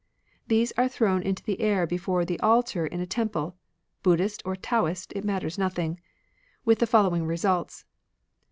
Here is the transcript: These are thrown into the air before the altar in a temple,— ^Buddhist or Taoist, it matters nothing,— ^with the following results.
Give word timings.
These 0.47 0.71
are 0.77 0.87
thrown 0.87 1.21
into 1.21 1.43
the 1.43 1.61
air 1.61 1.85
before 1.85 2.25
the 2.25 2.39
altar 2.39 2.87
in 2.87 3.01
a 3.01 3.05
temple,— 3.05 3.55
^Buddhist 4.03 4.41
or 4.45 4.55
Taoist, 4.55 5.13
it 5.15 5.23
matters 5.23 5.59
nothing,— 5.59 5.99
^with 6.65 6.79
the 6.79 6.87
following 6.89 7.27
results. 7.27 7.85